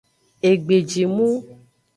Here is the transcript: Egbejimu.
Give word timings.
Egbejimu. 0.49 1.29